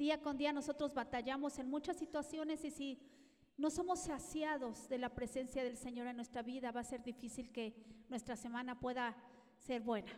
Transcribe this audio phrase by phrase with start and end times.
[0.00, 2.98] Día con día nosotros batallamos en muchas situaciones y si
[3.58, 7.52] no somos saciados de la presencia del Señor en nuestra vida, va a ser difícil
[7.52, 7.74] que
[8.08, 9.14] nuestra semana pueda
[9.58, 10.10] ser buena.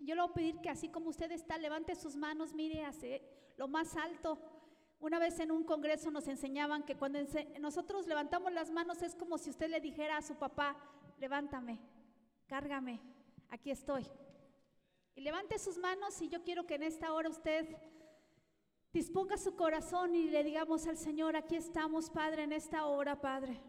[0.00, 3.20] Yo le voy a pedir que así como usted está, levante sus manos, mire hacia
[3.56, 4.38] lo más alto.
[5.00, 7.18] Una vez en un congreso nos enseñaban que cuando
[7.58, 10.76] nosotros levantamos las manos es como si usted le dijera a su papá,
[11.18, 11.80] levántame,
[12.46, 13.00] cárgame,
[13.48, 14.06] aquí estoy.
[15.16, 17.66] Y levante sus manos y yo quiero que en esta hora usted
[18.92, 23.60] disponga su corazón y le digamos al Señor, aquí estamos, Padre, en esta hora, Padre.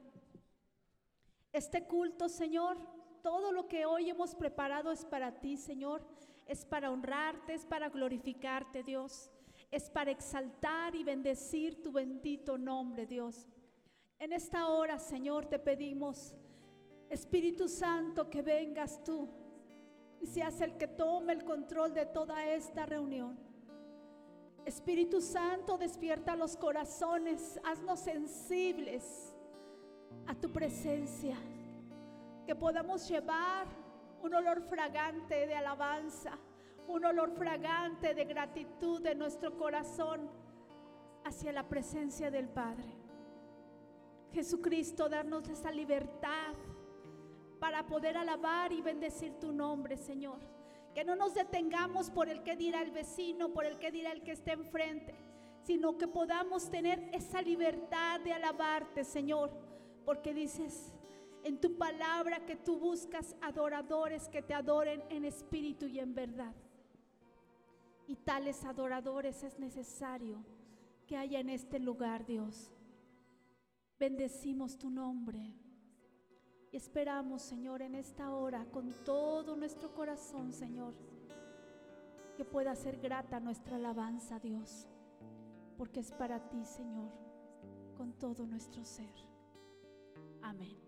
[1.51, 2.77] Este culto, Señor,
[3.21, 6.05] todo lo que hoy hemos preparado es para ti, Señor.
[6.45, 9.31] Es para honrarte, es para glorificarte, Dios.
[9.71, 13.47] Es para exaltar y bendecir tu bendito nombre, Dios.
[14.19, 16.35] En esta hora, Señor, te pedimos,
[17.09, 19.29] Espíritu Santo, que vengas tú
[20.19, 23.37] y seas el que tome el control de toda esta reunión.
[24.65, 29.33] Espíritu Santo, despierta los corazones, haznos sensibles
[30.27, 31.35] a tu presencia
[32.45, 33.67] que podamos llevar
[34.21, 36.37] un olor fragante de alabanza,
[36.87, 40.29] un olor fragante de gratitud de nuestro corazón
[41.25, 42.93] hacia la presencia del Padre.
[44.31, 46.53] Jesucristo, darnos esa libertad
[47.59, 50.39] para poder alabar y bendecir tu nombre, Señor.
[50.93, 54.21] Que no nos detengamos por el que dirá el vecino, por el que dirá el
[54.21, 55.15] que esté enfrente,
[55.63, 59.51] sino que podamos tener esa libertad de alabarte, Señor,
[60.05, 60.93] porque dices,
[61.43, 66.53] en tu palabra que tú buscas adoradores que te adoren en espíritu y en verdad.
[68.07, 70.43] Y tales adoradores es necesario
[71.07, 72.71] que haya en este lugar, Dios.
[73.99, 75.53] Bendecimos tu nombre.
[76.73, 80.95] Y esperamos, Señor, en esta hora, con todo nuestro corazón, Señor,
[82.35, 84.87] que pueda ser grata nuestra alabanza, Dios,
[85.77, 87.11] porque es para ti, Señor,
[87.95, 89.13] con todo nuestro ser.
[90.41, 90.82] Amén.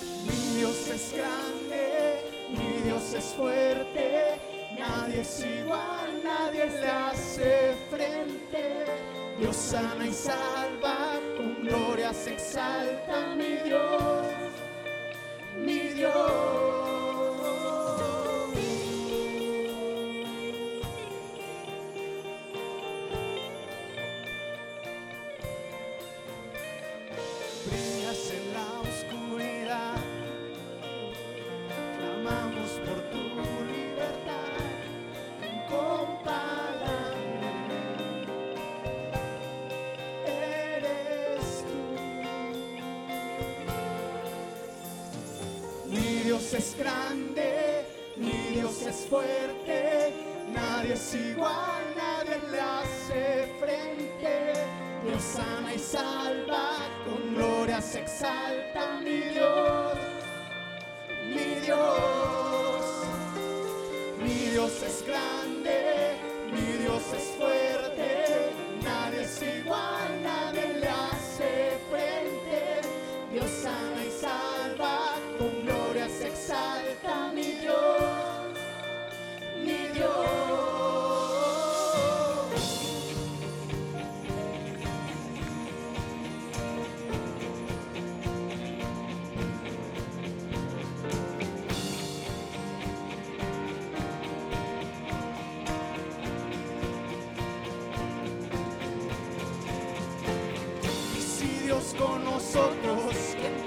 [0.00, 4.38] Mi Dios es grande, mi Dios es fuerte,
[4.78, 8.84] nadie es igual, nadie le hace frente.
[9.38, 14.26] Dios sana y salva, con gloria se exalta mi Dios,
[15.64, 16.67] mi Dios.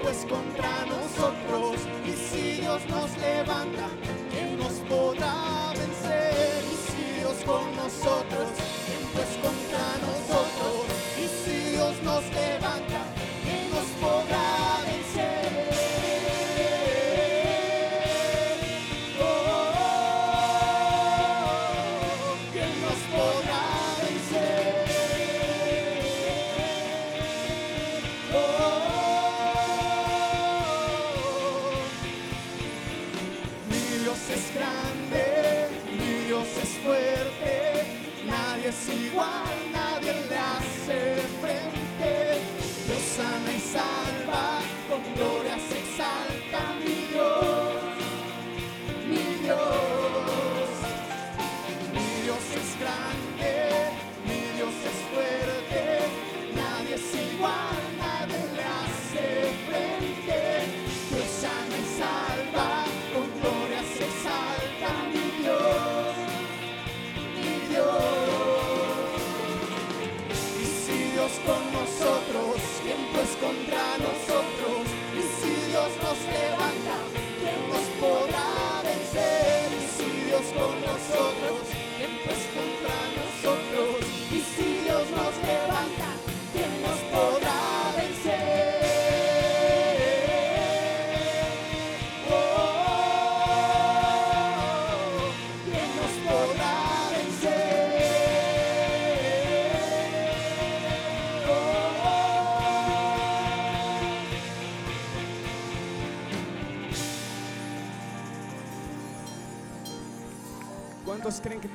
[0.02, 1.80] Pues contra nosotros?
[2.04, 3.88] Y si Dios nos levanta,
[4.30, 6.64] ¿quién nos podrá vencer?
[6.70, 8.41] Y si Dios con es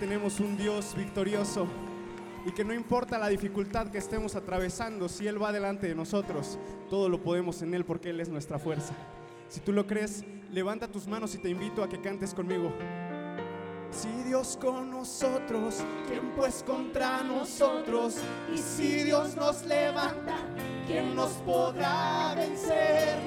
[0.07, 1.67] tenemos un Dios victorioso
[2.45, 6.57] y que no importa la dificultad que estemos atravesando, si Él va delante de nosotros,
[6.89, 8.93] todo lo podemos en Él porque Él es nuestra fuerza?
[9.49, 12.71] Si tú lo crees, levanta tus manos y te invito a que cantes conmigo.
[13.91, 18.15] Si Dios con nosotros, ¿quién pues contra nosotros?
[18.55, 20.37] Y si Dios nos levanta,
[20.85, 23.19] ¿quién nos podrá vencer?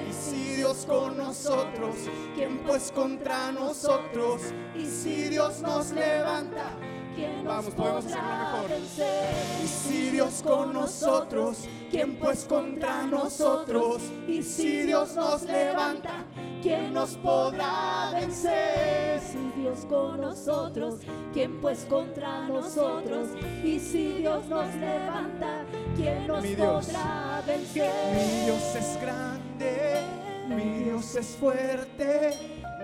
[0.61, 1.95] Dios con nosotros,
[2.35, 4.43] ¿quién pues contra nosotros?
[4.75, 6.77] Y si Dios nos levanta,
[7.15, 8.69] ¿Quién Vamos, nos podemos hacerlo podrá mejor.
[8.69, 9.33] vencer?
[9.63, 11.57] y si Dios con nosotros,
[11.89, 14.03] ¿quién pues contra nosotros?
[14.27, 16.25] Y si Dios nos levanta,
[16.61, 19.19] ¿quién nos podrá vencer?
[19.19, 20.99] Si Dios con nosotros,
[21.33, 23.29] ¿quién pues contra nosotros?
[23.63, 25.65] Y si Dios nos levanta,
[25.97, 26.85] ¿quién nos Mi Dios.
[26.85, 27.91] podrá vencer?
[28.13, 30.20] Mi Dios es grande,
[30.55, 32.31] mi Dios es fuerte,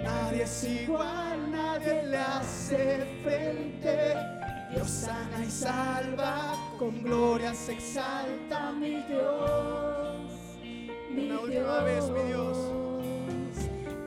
[0.02, 4.16] nadie es igual, nadie le hace frente.
[4.74, 8.72] Dios sana y salva, con gloria se exalta.
[8.72, 10.32] mi Dios,
[11.10, 12.58] mi Una última vez, mi Dios.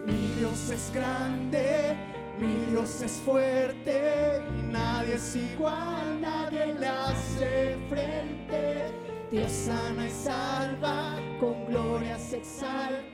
[0.06, 1.96] Mi Dios es grande,
[2.38, 8.92] mi Dios es fuerte, y nadie es igual, nadie le hace frente.
[9.30, 13.09] Dios sana y salva, con gloria se exalta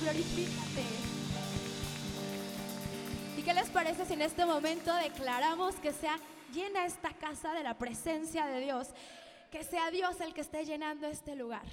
[0.00, 0.84] glorifícate.
[3.36, 6.18] ¿Y qué les parece si en este momento declaramos que sea
[6.52, 8.88] llena esta casa de la presencia de Dios?
[9.50, 11.64] Que sea Dios el que esté llenando este lugar.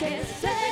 [0.00, 0.69] Que se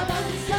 [0.00, 0.49] Esta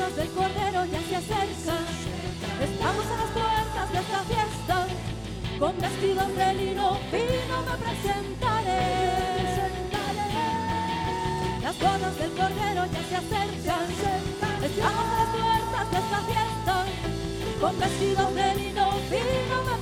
[0.00, 1.84] bodas del Cordero ya se acercan.
[2.62, 4.86] Estamos a las puertas de esta fiesta.
[5.58, 8.82] Con vestidos de lino fino me presentaré.
[11.62, 13.86] Las bodas del Cordero ya se acercan.
[14.64, 16.74] Estamos a las puertas de esta fiesta.
[17.60, 19.79] Con vestidos de lino fino me presentaré.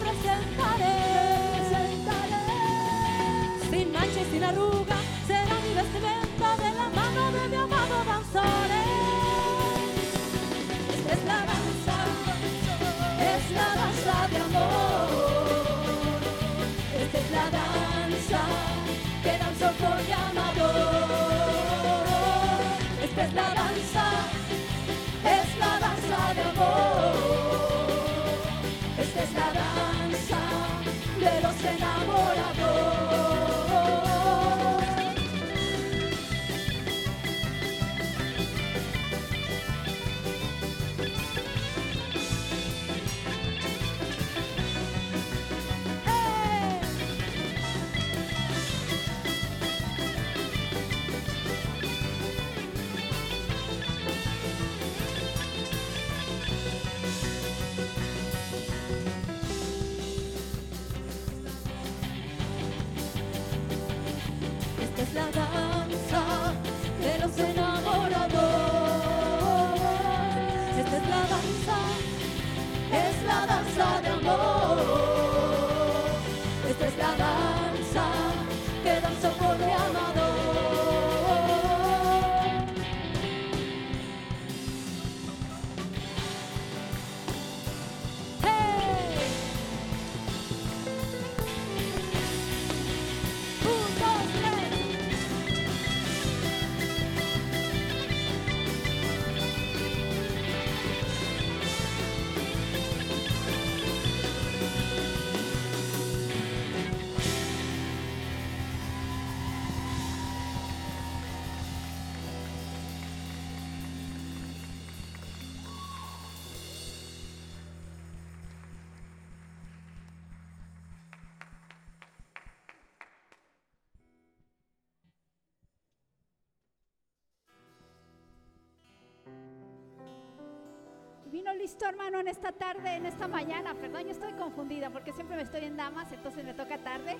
[131.58, 133.74] Listo, hermano, en esta tarde, en esta mañana.
[133.74, 137.16] Perdón, yo estoy confundida porque siempre me estoy en damas, entonces me toca tarde.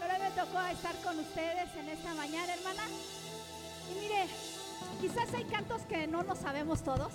[0.00, 2.82] Pero hoy me tocó estar con ustedes en esta mañana, hermana.
[3.90, 4.26] Y mire,
[5.00, 7.12] quizás hay cantos que no nos sabemos todos,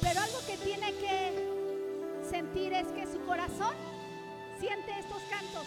[0.00, 3.74] pero algo que tiene que sentir es que su corazón
[4.58, 5.66] siente estos cantos.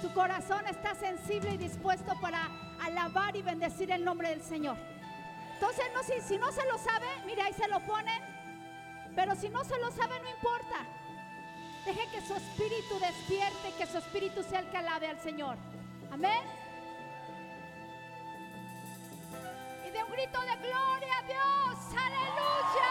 [0.00, 2.48] Su corazón está sensible y dispuesto para
[2.80, 4.91] alabar y bendecir el nombre del Señor.
[5.62, 8.20] Entonces, si, no se lo sabe, mire, ahí se lo ponen.
[9.14, 10.78] Pero si no se lo sabe, no importa.
[11.84, 15.56] Deje que su espíritu despierte, que su espíritu sea el que alabe al Señor.
[16.10, 16.42] Amén.
[19.86, 21.78] Y de un grito de gloria a Dios.
[21.96, 22.90] Aleluya.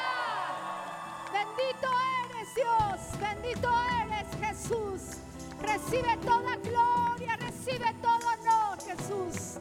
[1.34, 1.89] Bendito
[2.29, 3.19] eres Dios.
[3.19, 3.69] Bendito
[4.01, 5.17] eres Jesús.
[5.60, 7.36] Recibe toda gloria.
[7.36, 9.60] Recibe todo honor, Jesús.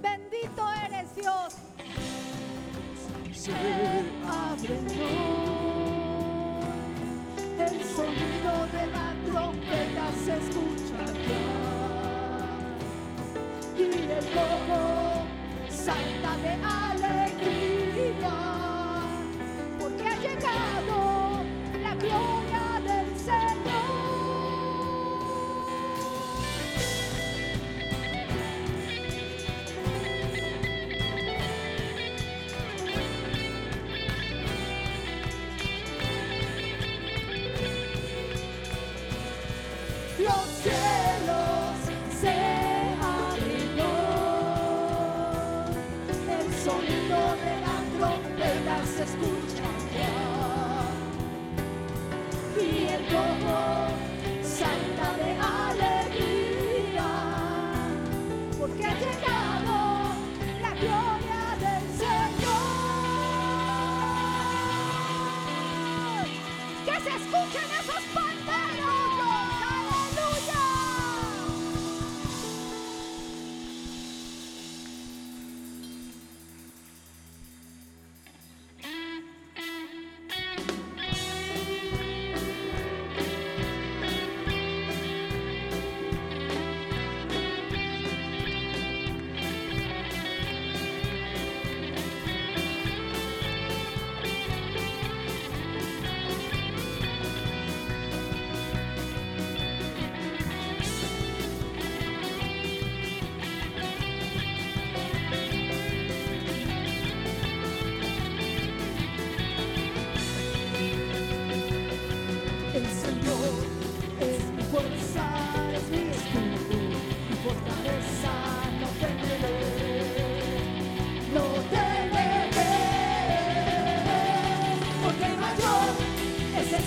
[0.00, 1.56] Bendito eres Dios.
[3.42, 4.76] Se abre.
[7.58, 11.44] El sonido de la trompeta se escucha ya.
[13.76, 14.80] Y el lobo
[15.68, 18.36] salta de alegría.
[19.80, 20.96] Porque ha llegado
[21.82, 22.41] la gloria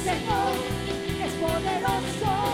[0.06, 0.54] Señor
[1.20, 2.45] es poderoso.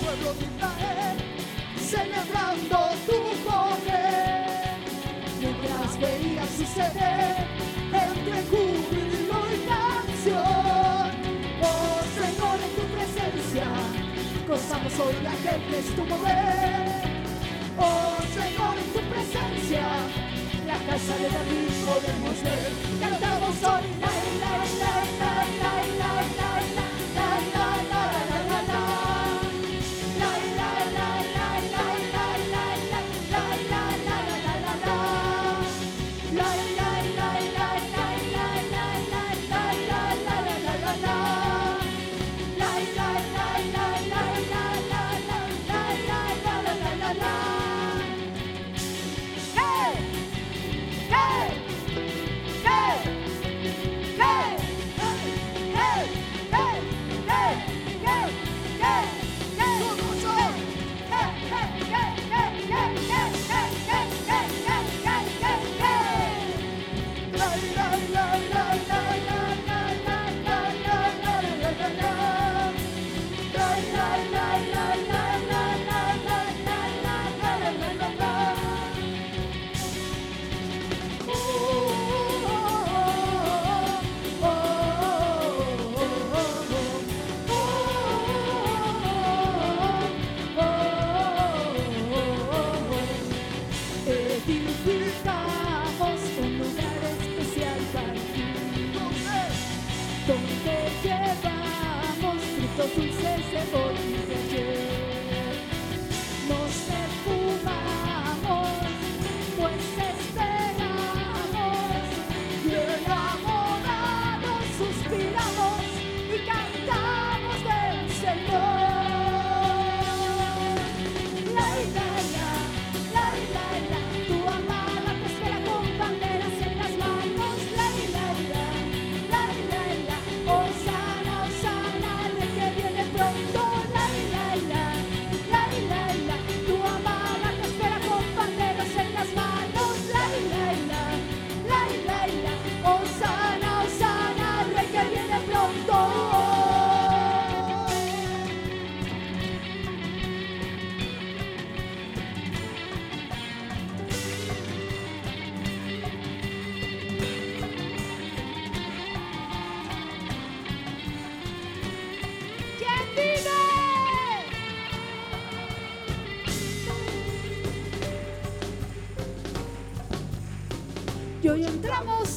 [0.00, 1.16] pueblo de Israel,
[1.76, 4.46] celebrando tu poder.
[5.40, 7.36] Mientras veía suceder
[7.92, 11.10] entre júbilo y canción,
[11.62, 13.66] oh Señor, en tu presencia,
[14.46, 17.00] gozamos hoy la gente es tu mover.
[17.78, 19.86] Oh Señor, en tu presencia,
[20.66, 25.39] la casa de David podemos ver, cantamos hoy, la, la, la, la.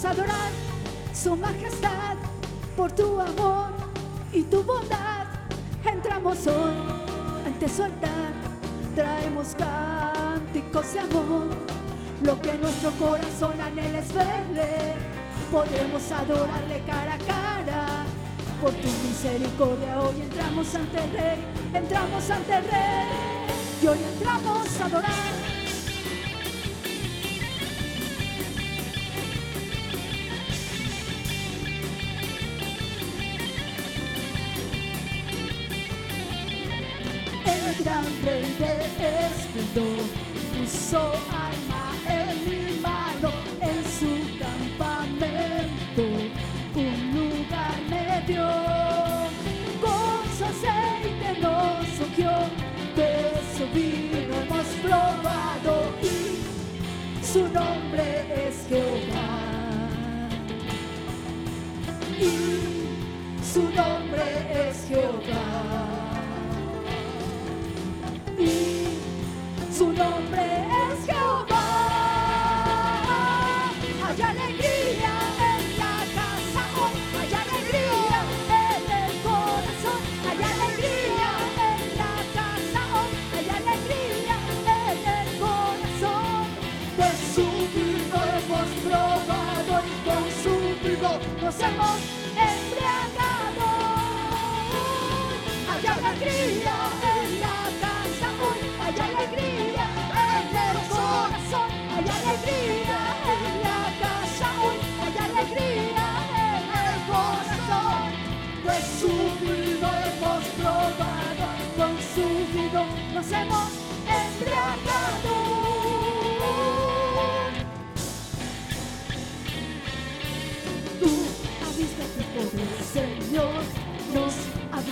[0.06, 0.52] adorar
[1.14, 2.16] su majestad
[2.76, 3.72] por tu amor
[4.32, 5.28] y tu bondad.
[5.86, 6.74] Entramos hoy
[7.46, 8.34] ante su altar,
[8.96, 11.48] traemos cánticos de amor.
[12.24, 14.96] Lo que nuestro corazón anhela es verle,
[15.52, 18.06] podemos adorarle cara a cara.
[18.62, 23.08] Por tu misericordia hoy entramos ante el Rey, entramos ante el Rey
[23.82, 25.43] y hoy entramos a adorar.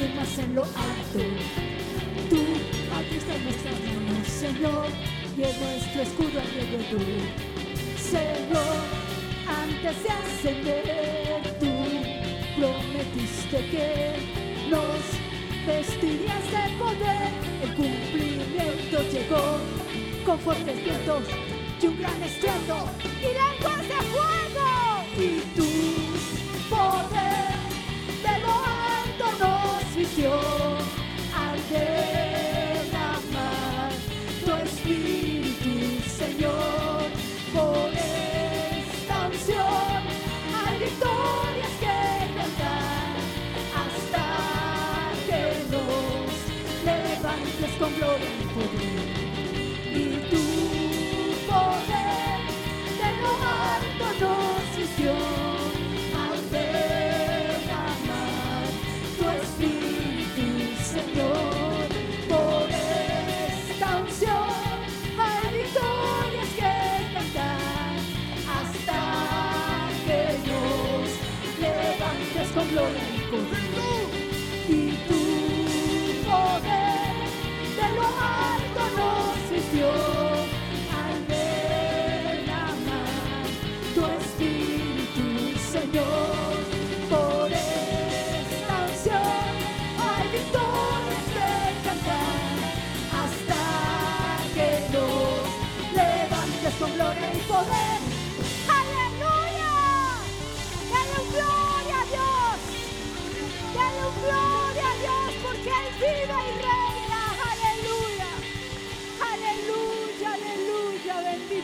[0.01, 1.19] Abrimos en lo alto.
[2.29, 2.41] Tú
[2.95, 4.87] abriste nuestras manos, Señor,
[5.37, 7.01] y en nuestro escudo alrededor.
[7.97, 8.77] Señor,
[9.47, 11.71] antes de ascender, tú
[12.57, 13.89] prometiste que
[14.69, 15.01] nos
[15.67, 17.29] vestirías de poder.
[17.63, 19.57] El cumplimiento llegó
[20.25, 21.23] con fuertes vientos
[21.81, 24.71] y un gran estruendo y lenguas de fuego.
[25.17, 25.70] Y tu
[47.69, 49.05] con gloria y poder
[49.93, 50.43] y tu
[51.45, 52.39] poder
[52.97, 53.31] de lo
[53.69, 55.11] alto nos vistió
[56.17, 57.53] al derramar
[59.17, 60.45] tu espíritu,
[60.83, 61.85] Señor.
[62.29, 64.53] Por esta unción
[65.19, 66.75] hay victorias que
[67.13, 67.95] cantar
[68.57, 68.99] hasta
[70.07, 71.09] que nos
[71.59, 73.70] levantes con gloria y poder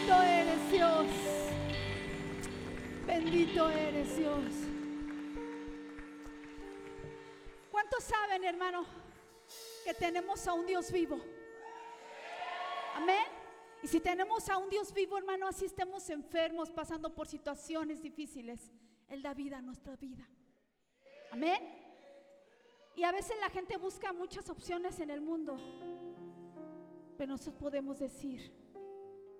[0.07, 1.07] Bendito eres Dios.
[3.05, 4.53] Bendito eres Dios.
[7.69, 8.85] ¿Cuántos saben, hermano,
[9.83, 11.19] que tenemos a un Dios vivo?
[12.95, 13.25] Amén.
[13.83, 18.71] Y si tenemos a un Dios vivo, hermano, así estemos enfermos, pasando por situaciones difíciles,
[19.09, 20.25] Él da vida a nuestra vida.
[21.31, 21.59] Amén.
[22.95, 25.57] Y a veces la gente busca muchas opciones en el mundo,
[27.17, 28.66] pero nosotros podemos decir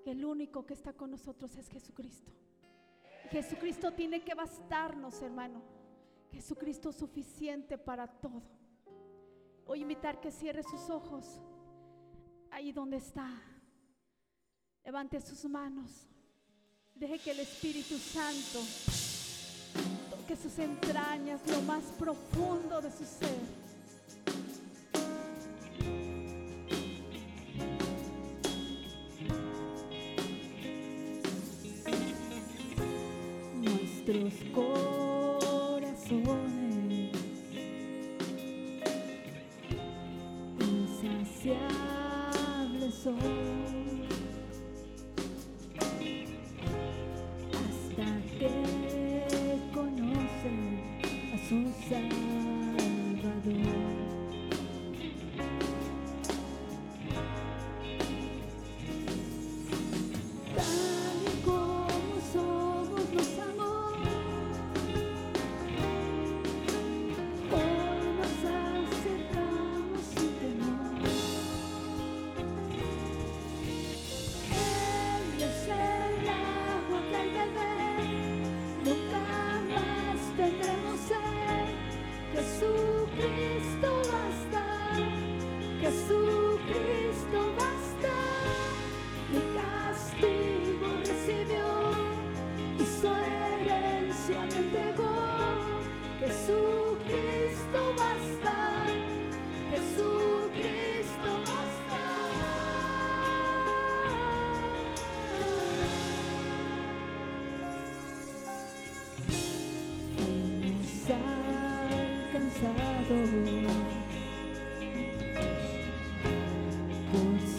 [0.03, 2.31] que el único que está con nosotros es Jesucristo.
[3.29, 5.61] Jesucristo tiene que bastarnos, hermano.
[6.31, 8.41] Jesucristo es suficiente para todo.
[9.65, 11.41] Voy a invitar que cierre sus ojos
[12.51, 13.29] ahí donde está.
[14.83, 16.07] Levante sus manos.
[16.95, 18.59] Deje que el Espíritu Santo
[20.09, 23.66] toque sus entrañas, lo más profundo de su ser.
[34.27, 34.76] Nuestros corazones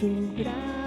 [0.01, 0.78] por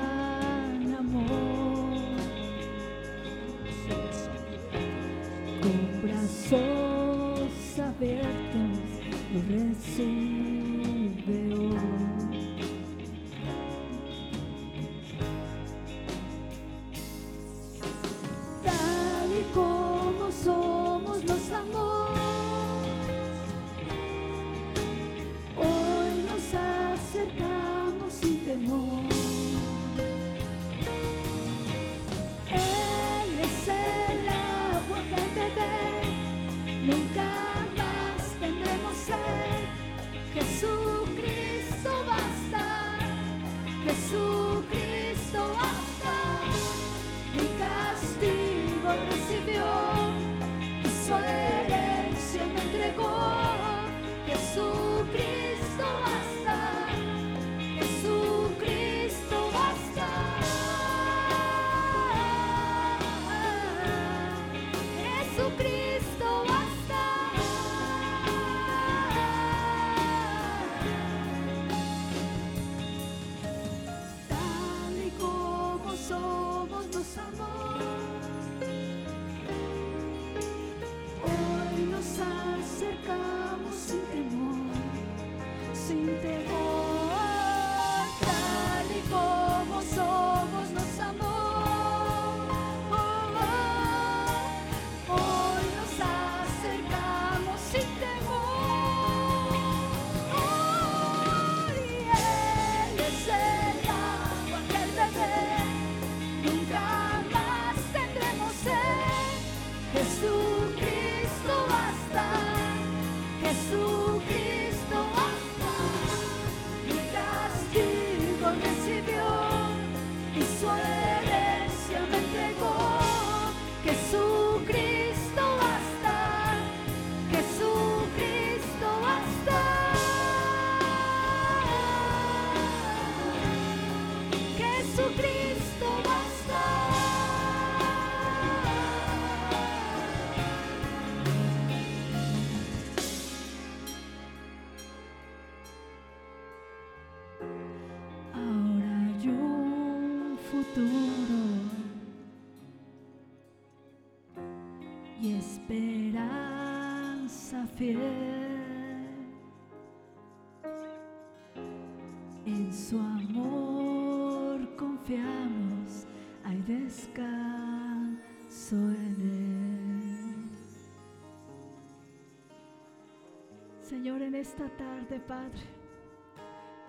[174.52, 175.62] esta tarde Padre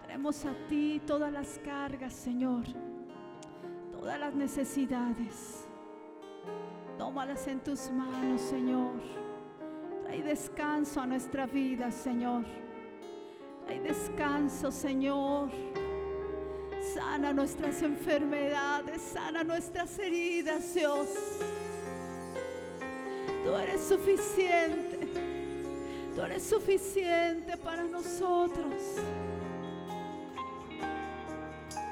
[0.02, 2.64] Traemos a ti todas las cargas, Señor,
[3.92, 5.66] todas las necesidades.
[6.98, 9.00] Tómalas en tus manos, Señor.
[10.02, 12.44] Trae descanso a nuestra vida, Señor.
[13.64, 15.50] Trae descanso, Señor.
[16.94, 21.08] Sana nuestras enfermedades, sana nuestras heridas, Dios.
[23.44, 24.81] Tú eres suficiente.
[26.22, 28.80] Tú eres suficiente para nosotros.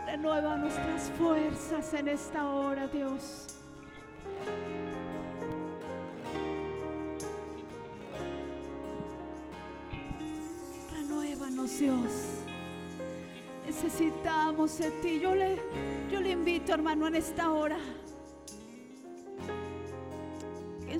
[0.06, 3.48] Renueva nuestras fuerzas en esta hora, Dios.
[10.92, 12.12] Renuévanos, Dios.
[13.66, 15.18] Necesitamos de ti.
[15.18, 15.60] Yo le,
[16.08, 17.78] yo le invito, hermano, en esta hora.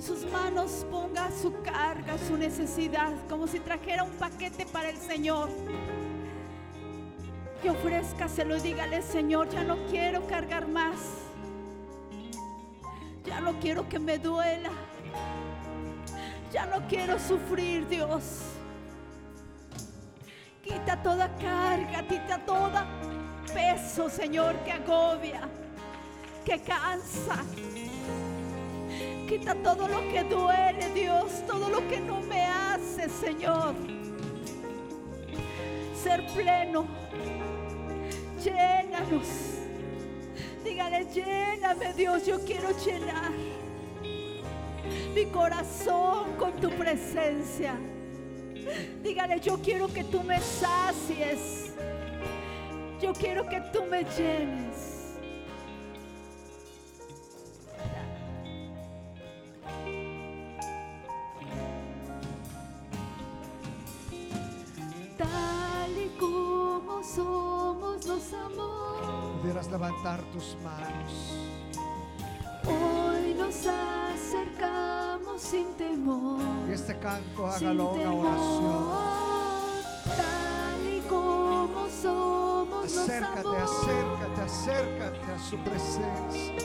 [0.01, 4.97] En sus manos ponga su carga, su necesidad, como si trajera un paquete para el
[4.97, 5.47] Señor
[7.61, 10.95] que ofrézcaselo y dígale, Señor, ya no quiero cargar más.
[13.25, 14.71] Ya no quiero que me duela.
[16.51, 18.23] Ya no quiero sufrir, Dios.
[20.63, 22.71] Quita toda carga, quita todo
[23.53, 25.47] peso, Señor, que agobia,
[26.43, 27.45] que cansa.
[29.31, 33.73] Quita todo lo que duele, Dios, todo lo que no me hace, Señor.
[35.95, 36.85] Ser pleno
[38.43, 39.27] llénanos.
[40.65, 43.31] Dígale, lléname Dios, yo quiero llenar
[45.15, 47.75] mi corazón con tu presencia.
[49.01, 51.71] Dígale, yo quiero que tú me sacies.
[53.01, 54.90] Yo quiero que tú me llenes.
[70.31, 71.33] Tus manos.
[72.65, 76.41] Hoy nos acercamos sin temor.
[76.69, 78.61] Y este canto sin hágalo una oración.
[78.61, 79.81] temor,
[80.17, 86.55] Tal y como somos, Acércate, acércate, acércate a su presencia.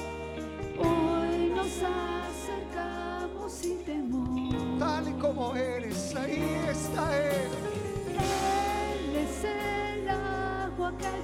[0.78, 4.78] Hoy nos acercamos sin temor.
[4.78, 7.50] Tal y como eres, ahí está Él.
[8.08, 11.22] Él es el agua que al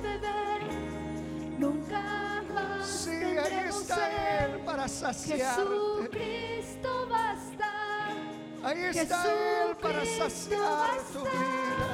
[4.82, 5.62] para saciarte.
[5.62, 7.70] Jesucristo basta,
[8.64, 11.90] Ahí está Él para saciar tu vida.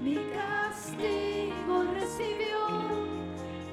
[0.00, 2.60] mi castigo recibió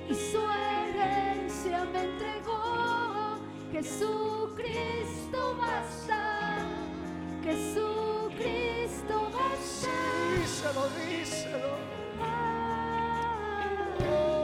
[0.09, 3.37] y su herencia me entregó.
[3.71, 6.57] Jesucristo basta,
[7.43, 9.93] Jesucristo basta.
[10.41, 11.73] Díselo, díselo.
[12.19, 12.55] Ah,
[14.11, 14.38] Oh,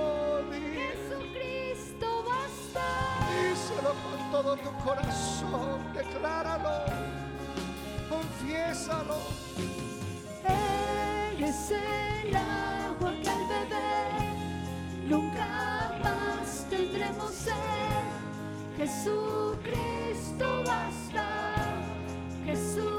[4.36, 5.80] todo tu corazón.
[5.94, 6.76] Decláralo.
[8.10, 9.18] Confiésalo.
[10.44, 14.36] Él es el agua que al beber
[15.08, 15.48] nunca
[16.04, 17.54] más tendremos sed.
[18.78, 21.28] Jesucristo basta,
[22.46, 22.95] Jesucristo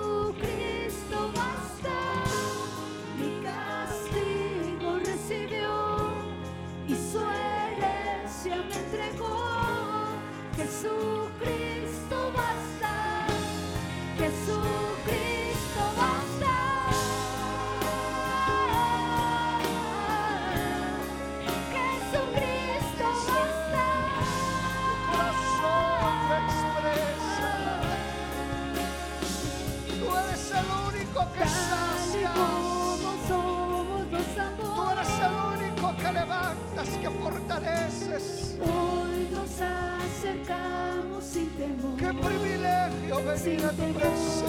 [37.57, 38.57] fortaleces.
[38.61, 41.97] Hoy nos acercamos sin temor.
[41.97, 43.95] Qué privilegio sin venir a tu temor.
[43.95, 44.49] presencia.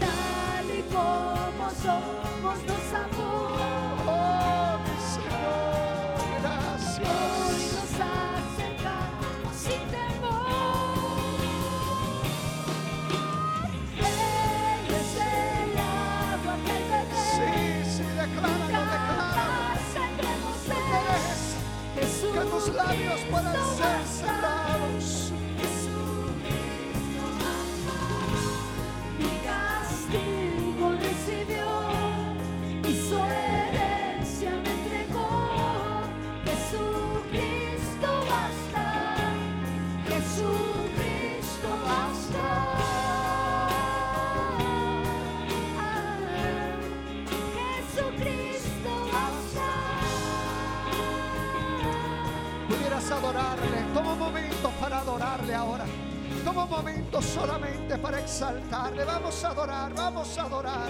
[0.00, 3.45] Tal y como somos los amores.
[22.50, 25.35] Tus labios puedan ser cerrados.
[53.10, 53.84] Adorarle.
[53.94, 55.84] Toma un momento para adorarle ahora.
[56.44, 59.04] Toma un momento solamente para exaltarle.
[59.04, 60.88] Vamos a adorar, vamos a adorar.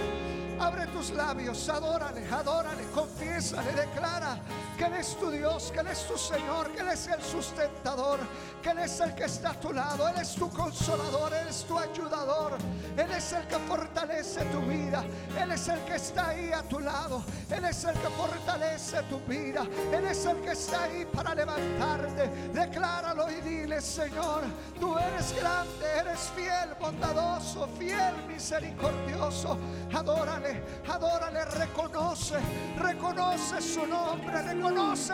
[0.59, 4.39] Abre tus labios, adórale, adórale, confiésale, declara
[4.77, 8.19] que Él es tu Dios, que Él es tu Señor, que Él es el sustentador,
[8.61, 11.63] que Él es el que está a tu lado, Él es tu consolador, Él es
[11.63, 12.57] tu ayudador,
[12.95, 15.03] Él es el que fortalece tu vida,
[15.41, 19.19] Él es el que está ahí a tu lado, Él es el que fortalece tu
[19.21, 22.27] vida, Él es el que está ahí para levantarte.
[22.53, 24.43] Decláralo y dile, Señor,
[24.79, 29.57] tú eres grande, eres fiel, bondadoso, fiel, misericordioso.
[29.93, 32.35] Adórale, adórale, reconoce,
[32.77, 34.66] reconoce su nombre, reconoce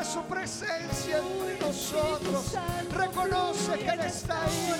[0.03, 2.55] su presencia entre nosotros.
[2.91, 4.73] Reconoce que Él está ahí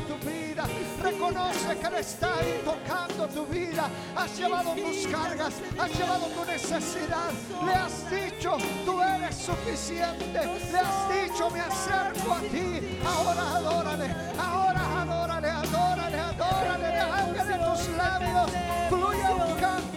[0.00, 0.64] tu vida.
[1.02, 3.88] Reconoce que Él está ahí tocando tu vida.
[4.16, 7.30] Has llevado tus cargas, has llevado tu necesidad.
[7.64, 10.40] Le has dicho, tú eres suficiente.
[10.72, 12.98] Le has dicho, me acerco a ti.
[13.04, 16.86] Ahora adórale, ahora adórale, adórale, adórale.
[17.32, 18.50] Deja de tus labios
[18.88, 19.95] fluya un de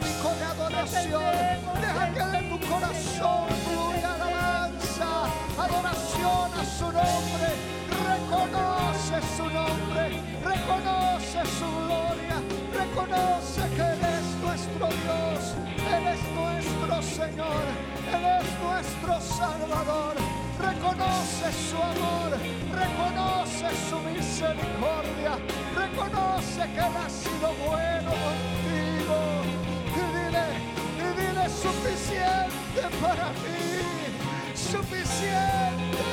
[0.80, 1.22] adoración.
[1.82, 5.10] Deja que de tu corazón fluya alabanza,
[5.58, 7.50] adoración a su nombre.
[8.10, 10.04] Reconoce su nombre,
[10.44, 12.38] reconoce su gloria,
[12.74, 15.56] reconoce que Él es nuestro Dios,
[15.96, 17.64] Él es nuestro Señor,
[18.14, 20.16] Él es nuestro Salvador.
[20.60, 22.32] Reconoce su amor,
[22.74, 25.38] reconoce su misericordia,
[25.76, 28.69] reconoce que ha sido bueno contigo.
[31.62, 36.04] Suficiente para mí, suficiente,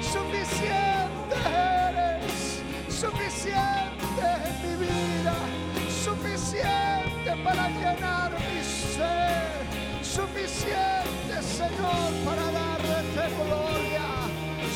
[0.00, 5.34] suficiente eres, suficiente en mi vida,
[6.04, 12.82] suficiente para llenar mi ser, suficiente Señor para darte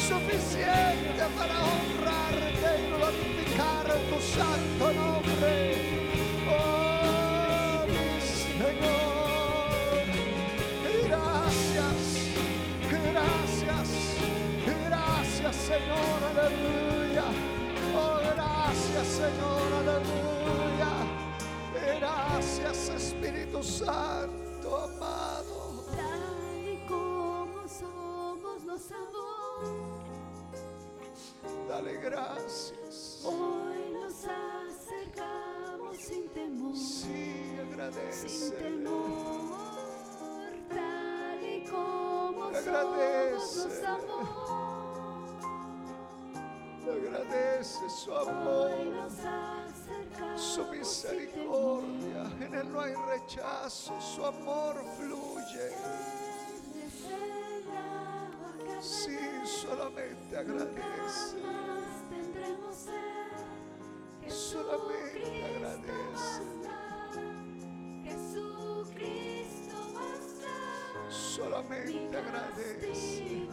[0.09, 6.06] suficiente para honrarte y glorificar tu santo nombre.
[15.47, 17.25] Gracias Señor, aleluya.
[17.95, 20.93] Oh, gracias Señor, aleluya.
[22.01, 25.85] Gracias Espíritu Santo, amado.
[25.95, 29.35] Tal y como somos nos amó.
[31.69, 33.21] Dale gracias.
[33.25, 36.75] Hoy nos acercamos sin temor.
[36.77, 38.51] Sí, Sin agradece.
[38.57, 39.55] temor.
[40.69, 44.66] Tal y como somos nos amó.
[46.89, 48.71] Agradece su amor,
[50.37, 52.31] su misericordia.
[52.41, 55.73] En él no hay rechazo, su amor fluye.
[58.81, 61.37] Sí, solamente agradece.
[64.29, 66.43] Solamente agradece.
[71.09, 73.49] Solamente agradece.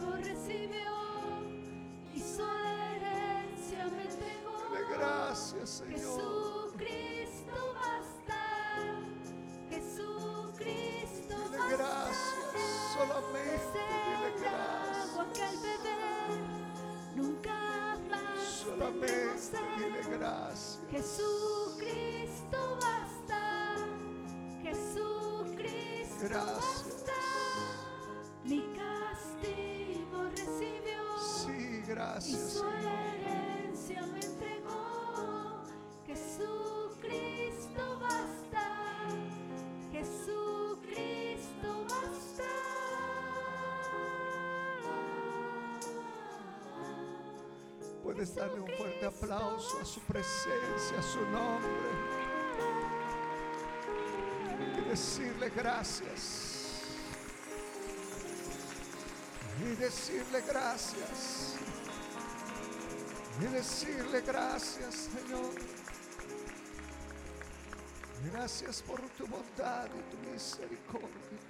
[5.74, 5.98] Señor.
[5.98, 8.42] Jesucristo basta.
[9.70, 11.76] Jesucristo Dile basta.
[11.76, 12.94] gracias.
[12.94, 15.34] Solamente dile el agua gracias.
[15.34, 16.40] que al beber
[17.16, 20.80] nunca más Solamente dile gracias.
[20.90, 23.42] Jesucristo basta,
[24.62, 26.84] Jesucristo Gracias.
[26.86, 27.12] basta.
[28.44, 32.62] Mi castigo recibió Sí, gracias,
[48.14, 51.90] Puedes darle un fuerte aplauso a su presencia, a su nombre.
[54.78, 56.84] Y decirle gracias.
[59.60, 61.56] Y decirle gracias.
[63.40, 65.50] Y decirle gracias, Señor.
[68.32, 71.43] Gracias por tu bondad y tu misericordia.